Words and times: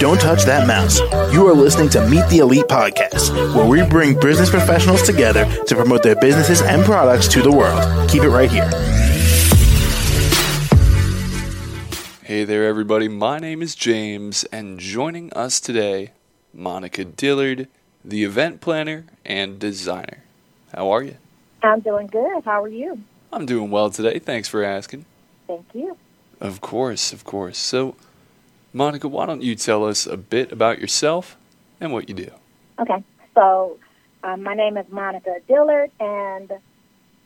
Don't 0.00 0.20
touch 0.20 0.42
that 0.44 0.66
mouse. 0.66 0.98
You 1.32 1.46
are 1.46 1.54
listening 1.54 1.88
to 1.90 2.04
Meet 2.08 2.28
the 2.28 2.38
Elite 2.38 2.64
podcast, 2.64 3.32
where 3.54 3.64
we 3.64 3.88
bring 3.88 4.18
business 4.18 4.50
professionals 4.50 5.02
together 5.02 5.44
to 5.66 5.76
promote 5.76 6.02
their 6.02 6.16
businesses 6.16 6.62
and 6.62 6.84
products 6.84 7.28
to 7.28 7.42
the 7.42 7.52
world. 7.52 8.10
Keep 8.10 8.24
it 8.24 8.30
right 8.30 8.50
here. 8.50 8.68
Hey 12.24 12.42
there, 12.44 12.66
everybody. 12.66 13.06
My 13.06 13.38
name 13.38 13.62
is 13.62 13.76
James, 13.76 14.42
and 14.44 14.80
joining 14.80 15.32
us 15.34 15.60
today, 15.60 16.10
Monica 16.52 17.04
Dillard, 17.04 17.68
the 18.04 18.24
event 18.24 18.60
planner 18.60 19.04
and 19.24 19.60
designer. 19.60 20.24
How 20.74 20.90
are 20.90 21.04
you? 21.04 21.18
I'm 21.62 21.80
doing 21.80 22.08
good. 22.08 22.44
How 22.44 22.64
are 22.64 22.68
you? 22.68 22.98
I'm 23.32 23.46
doing 23.46 23.70
well 23.70 23.90
today. 23.90 24.18
Thanks 24.18 24.48
for 24.48 24.64
asking. 24.64 25.04
Thank 25.46 25.66
you. 25.72 25.96
Of 26.44 26.60
course, 26.60 27.14
of 27.14 27.24
course. 27.24 27.56
So, 27.56 27.96
Monica, 28.74 29.08
why 29.08 29.24
don't 29.24 29.40
you 29.40 29.54
tell 29.54 29.82
us 29.82 30.06
a 30.06 30.18
bit 30.18 30.52
about 30.52 30.78
yourself 30.78 31.38
and 31.80 31.90
what 31.90 32.06
you 32.06 32.14
do? 32.14 32.30
Okay. 32.78 33.02
So, 33.34 33.78
um, 34.22 34.42
my 34.42 34.52
name 34.52 34.76
is 34.76 34.84
Monica 34.90 35.36
Dillard, 35.48 35.90
and 35.98 36.52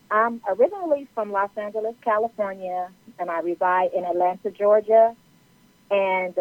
I'm 0.08 0.40
originally 0.48 1.08
from 1.16 1.32
Los 1.32 1.50
Angeles, 1.56 1.96
California, 2.04 2.90
and 3.18 3.28
I 3.28 3.40
reside 3.40 3.90
in 3.92 4.04
Atlanta, 4.04 4.52
Georgia. 4.52 5.16
And 5.90 6.36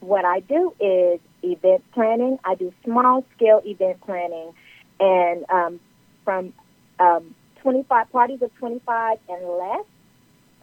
what 0.00 0.24
I 0.24 0.40
do 0.40 0.74
is 0.80 1.20
event 1.44 1.84
planning. 1.92 2.40
I 2.44 2.56
do 2.56 2.74
small 2.82 3.24
scale 3.36 3.62
event 3.64 4.00
planning, 4.00 4.52
and 4.98 5.44
um, 5.48 5.80
from 6.24 6.52
um, 6.98 7.36
25 7.62 8.10
parties 8.10 8.42
of 8.42 8.52
25 8.56 9.18
and 9.28 9.48
less. 9.48 9.84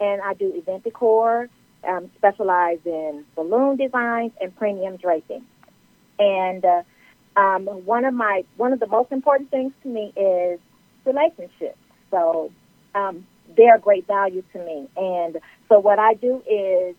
And 0.00 0.20
I 0.22 0.34
do 0.34 0.52
event 0.54 0.84
decor, 0.84 1.48
um, 1.86 2.10
specialize 2.16 2.78
in 2.84 3.24
balloon 3.36 3.76
designs 3.76 4.32
and 4.40 4.54
premium 4.56 4.96
draping. 4.96 5.44
And 6.18 6.64
uh, 6.64 6.82
um, 7.36 7.66
one 7.66 8.04
of 8.04 8.14
my 8.14 8.44
one 8.56 8.72
of 8.72 8.80
the 8.80 8.86
most 8.86 9.12
important 9.12 9.50
things 9.50 9.72
to 9.82 9.88
me 9.88 10.12
is 10.16 10.60
relationships. 11.04 11.78
So 12.10 12.52
um, 12.94 13.26
they're 13.56 13.78
great 13.78 14.06
value 14.06 14.42
to 14.52 14.58
me. 14.58 14.88
And 14.96 15.38
so 15.68 15.78
what 15.78 15.98
I 15.98 16.14
do 16.14 16.42
is 16.48 16.94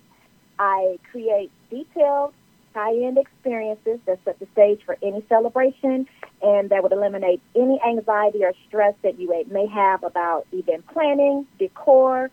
I 0.59 0.99
create 1.11 1.51
detailed 1.69 2.33
high-end 2.73 3.17
experiences 3.17 3.99
that 4.05 4.19
set 4.25 4.37
the 4.39 4.47
stage 4.51 4.81
for 4.85 4.97
any 5.01 5.23
celebration 5.29 6.05
and 6.41 6.69
that 6.69 6.83
would 6.83 6.91
eliminate 6.91 7.41
any 7.55 7.79
anxiety 7.87 8.43
or 8.43 8.53
stress 8.67 8.93
that 9.01 9.17
you 9.17 9.29
may 9.49 9.65
have 9.65 10.03
about 10.03 10.45
event 10.51 10.85
planning, 10.87 11.47
decor, 11.57 12.29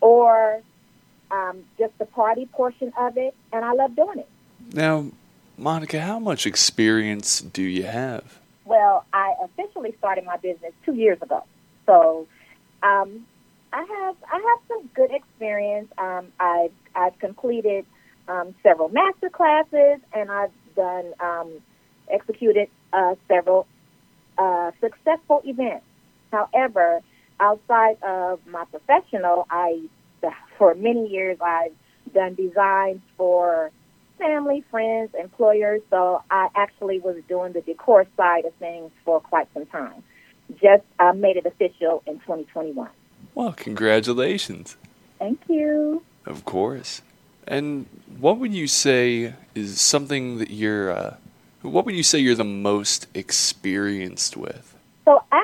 or 0.00 0.62
um, 1.30 1.64
just 1.78 1.96
the 1.98 2.06
party 2.06 2.46
portion 2.46 2.92
of 2.98 3.16
it. 3.16 3.34
And 3.52 3.64
I 3.64 3.72
love 3.72 3.94
doing 3.96 4.18
it. 4.18 4.28
Now, 4.72 5.06
Monica, 5.56 6.00
how 6.00 6.18
much 6.18 6.46
experience 6.46 7.40
do 7.40 7.62
you 7.62 7.84
have? 7.84 8.38
Well, 8.64 9.04
I 9.12 9.34
officially 9.42 9.94
started 9.98 10.24
my 10.24 10.36
business 10.36 10.72
two 10.84 10.94
years 10.94 11.20
ago. 11.22 11.44
So 11.86 12.26
um, 12.82 13.26
I 13.72 13.82
have 13.82 14.16
I 14.32 14.36
have 14.36 14.68
some 14.68 14.88
good 14.94 15.10
experience. 15.10 15.88
Um, 15.98 16.28
I've 16.38 16.72
I've 16.94 17.18
completed 17.18 17.84
um, 18.28 18.54
several 18.62 18.88
master 18.88 19.28
classes, 19.28 20.00
and 20.12 20.30
I've 20.30 20.52
done 20.76 21.12
um, 21.20 21.50
executed 22.08 22.68
uh, 22.92 23.14
several 23.28 23.66
uh, 24.38 24.70
successful 24.80 25.42
events. 25.44 25.84
However, 26.32 27.00
outside 27.40 27.96
of 28.02 28.40
my 28.46 28.64
professional, 28.66 29.46
I 29.50 29.80
for 30.58 30.74
many 30.74 31.08
years 31.08 31.38
I've 31.40 31.72
done 32.12 32.34
designs 32.34 33.00
for 33.16 33.70
family, 34.18 34.62
friends, 34.70 35.10
employers. 35.18 35.80
So 35.90 36.22
I 36.30 36.48
actually 36.54 37.00
was 37.00 37.16
doing 37.28 37.52
the 37.52 37.62
decor 37.62 38.06
side 38.16 38.44
of 38.44 38.54
things 38.54 38.90
for 39.04 39.20
quite 39.20 39.48
some 39.54 39.66
time. 39.66 40.02
Just 40.60 40.84
uh, 40.98 41.12
made 41.12 41.36
it 41.36 41.46
official 41.46 42.02
in 42.06 42.18
2021. 42.20 42.88
Well, 43.34 43.52
congratulations. 43.52 44.76
Thank 45.18 45.40
you. 45.48 46.02
Of 46.26 46.44
course. 46.44 47.02
And 47.46 47.86
what 48.18 48.38
would 48.38 48.52
you 48.52 48.66
say 48.66 49.34
is 49.54 49.80
something 49.80 50.38
that 50.38 50.50
you're, 50.50 50.90
uh, 50.90 51.16
what 51.62 51.86
would 51.86 51.94
you 51.94 52.02
say 52.02 52.18
you're 52.18 52.34
the 52.34 52.44
most 52.44 53.06
experienced 53.14 54.36
with? 54.36 54.76
So 55.04 55.22
actually, 55.32 55.39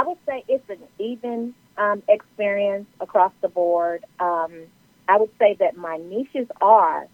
I 0.00 0.02
would 0.02 0.16
say 0.26 0.42
it's 0.48 0.70
an 0.70 0.78
even 0.98 1.54
um, 1.76 2.02
experience 2.08 2.86
across 3.00 3.32
the 3.42 3.48
board. 3.48 4.02
Um, 4.18 4.50
I 5.06 5.18
would 5.18 5.28
say 5.38 5.56
that 5.60 5.76
my 5.76 5.98
niches 5.98 6.48
are 6.62 7.06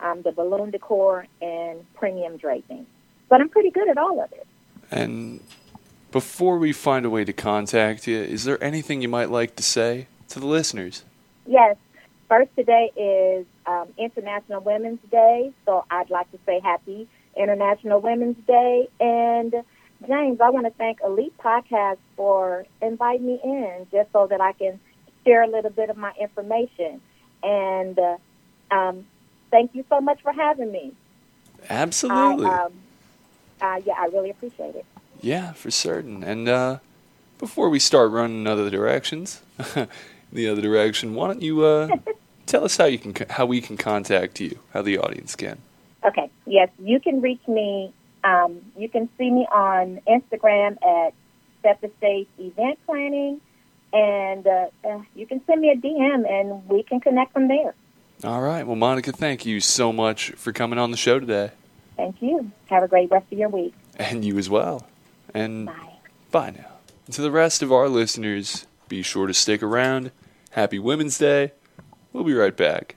um, 0.00 0.20
the 0.20 0.32
balloon 0.32 0.70
decor 0.70 1.26
and 1.40 1.80
premium 1.94 2.36
draping, 2.36 2.84
but 3.30 3.40
I'm 3.40 3.48
pretty 3.48 3.70
good 3.70 3.88
at 3.88 3.96
all 3.96 4.20
of 4.20 4.30
it. 4.32 4.46
And 4.90 5.40
before 6.12 6.58
we 6.58 6.74
find 6.74 7.06
a 7.06 7.10
way 7.10 7.24
to 7.24 7.32
contact 7.32 8.06
you, 8.06 8.18
is 8.18 8.44
there 8.44 8.62
anything 8.62 9.00
you 9.00 9.08
might 9.08 9.30
like 9.30 9.56
to 9.56 9.62
say 9.62 10.06
to 10.28 10.38
the 10.38 10.46
listeners? 10.46 11.04
Yes. 11.46 11.78
First, 12.28 12.54
today 12.54 12.92
is 12.96 13.46
um, 13.64 13.88
International 13.96 14.60
Women's 14.60 15.00
Day, 15.10 15.52
so 15.64 15.86
I'd 15.90 16.10
like 16.10 16.30
to 16.32 16.38
say 16.44 16.60
happy 16.60 17.08
International 17.34 17.98
Women's 18.02 18.36
Day. 18.46 18.88
And 19.00 19.54
James, 20.06 20.40
I 20.40 20.50
want 20.50 20.66
to 20.66 20.72
thank 20.72 21.00
Elite 21.04 21.36
Podcast 21.38 21.98
for 22.16 22.66
inviting 22.82 23.26
me 23.26 23.40
in 23.42 23.86
just 23.90 24.12
so 24.12 24.26
that 24.26 24.40
I 24.40 24.52
can 24.52 24.78
share 25.24 25.42
a 25.42 25.46
little 25.46 25.70
bit 25.70 25.90
of 25.90 25.96
my 25.96 26.12
information. 26.20 27.00
And 27.42 27.98
uh, 27.98 28.16
um, 28.70 29.06
thank 29.50 29.74
you 29.74 29.84
so 29.88 30.00
much 30.00 30.20
for 30.22 30.32
having 30.32 30.70
me. 30.70 30.92
Absolutely. 31.68 32.46
I, 32.46 32.64
um, 32.64 32.72
uh, 33.60 33.80
yeah, 33.84 33.94
I 33.98 34.06
really 34.06 34.30
appreciate 34.30 34.74
it. 34.74 34.84
Yeah, 35.20 35.52
for 35.52 35.70
certain. 35.70 36.22
And 36.22 36.48
uh, 36.48 36.78
before 37.38 37.68
we 37.68 37.78
start 37.78 38.10
running 38.10 38.40
in 38.40 38.46
other 38.46 38.70
directions, 38.70 39.40
the 40.32 40.48
other 40.48 40.60
direction, 40.60 41.14
why 41.14 41.28
don't 41.28 41.42
you 41.42 41.64
uh, 41.64 41.88
tell 42.46 42.64
us 42.64 42.76
how 42.76 42.84
you 42.84 42.98
can 42.98 43.14
how 43.30 43.46
we 43.46 43.60
can 43.60 43.76
contact 43.76 44.40
you, 44.40 44.58
how 44.72 44.82
the 44.82 44.98
audience 44.98 45.34
can. 45.34 45.58
Okay. 46.04 46.30
Yes, 46.46 46.68
you 46.78 47.00
can 47.00 47.20
reach 47.20 47.46
me. 47.48 47.92
Um, 48.26 48.60
you 48.76 48.88
can 48.88 49.08
see 49.16 49.30
me 49.30 49.46
on 49.52 50.00
Instagram 50.08 50.76
at 50.82 51.14
Set 51.62 51.80
the 51.80 51.90
Stage 51.98 52.26
Event 52.38 52.78
Planning, 52.86 53.40
and 53.92 54.46
uh, 54.46 54.66
uh, 54.84 55.02
you 55.14 55.26
can 55.26 55.40
send 55.46 55.60
me 55.60 55.70
a 55.70 55.76
DM, 55.76 56.28
and 56.28 56.68
we 56.68 56.82
can 56.82 57.00
connect 57.00 57.32
from 57.32 57.48
there. 57.48 57.74
All 58.24 58.40
right. 58.40 58.66
Well, 58.66 58.76
Monica, 58.76 59.12
thank 59.12 59.46
you 59.46 59.60
so 59.60 59.92
much 59.92 60.30
for 60.32 60.52
coming 60.52 60.78
on 60.78 60.90
the 60.90 60.96
show 60.96 61.20
today. 61.20 61.50
Thank 61.96 62.20
you. 62.20 62.50
Have 62.66 62.82
a 62.82 62.88
great 62.88 63.10
rest 63.10 63.26
of 63.30 63.38
your 63.38 63.48
week. 63.48 63.74
And 63.96 64.24
you 64.24 64.38
as 64.38 64.50
well. 64.50 64.86
And 65.32 65.66
bye. 65.66 65.72
Bye 66.30 66.50
now. 66.50 66.72
And 67.06 67.14
to 67.14 67.22
the 67.22 67.30
rest 67.30 67.62
of 67.62 67.72
our 67.72 67.88
listeners, 67.88 68.66
be 68.88 69.02
sure 69.02 69.26
to 69.26 69.34
stick 69.34 69.62
around. 69.62 70.10
Happy 70.50 70.78
Women's 70.78 71.18
Day. 71.18 71.52
We'll 72.12 72.24
be 72.24 72.34
right 72.34 72.56
back. 72.56 72.96